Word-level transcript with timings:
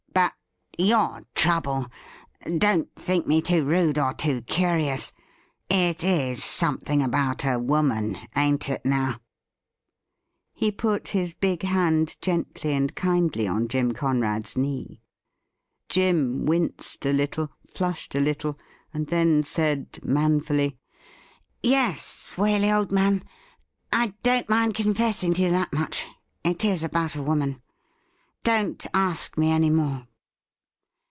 But 0.79 0.85
your 0.87 1.25
trouble— 1.35 1.85
don't 2.57 2.89
think 2.95 3.27
me 3.27 3.41
rude 3.59 3.99
or 3.99 4.13
too 4.15 4.41
curious— 4.41 5.11
it 5.69 6.03
is 6.03 6.43
something 6.43 7.03
about 7.03 7.45
a 7.45 7.59
woman, 7.59 8.17
ain't 8.35 8.67
it, 8.67 8.83
now?' 8.83 9.19
He 10.55 10.71
put 10.71 11.09
his 11.09 11.35
big 11.35 11.61
hand 11.61 12.17
gently 12.19 12.73
and 12.73 12.95
kindly 12.95 13.47
on 13.47 13.67
Jim 13.67 13.91
Conrad's 13.91 14.57
knee. 14.57 15.01
Jim 15.87 16.47
winced 16.47 17.05
a 17.05 17.13
little, 17.13 17.49
flushed 17.71 18.15
a 18.15 18.19
little, 18.19 18.57
and 18.91 19.05
then 19.07 19.43
said 19.43 19.99
man 20.03 20.39
fiiUy: 20.41 20.77
'Yes, 21.61 22.33
Waley, 22.37 22.75
old 22.75 22.91
man, 22.91 23.23
I 23.93 24.15
don't 24.23 24.49
mind 24.49 24.73
confessing 24.73 25.35
to 25.35 25.43
you 25.43 25.51
that 25.51 25.71
much: 25.73 26.07
it 26.43 26.65
is 26.65 26.81
about 26.81 27.15
a 27.15 27.21
woman. 27.21 27.61
Don't 28.43 28.79
a^sk 28.79 29.37
me 29.37 29.51
any 29.51 29.69
more.' 29.69 30.07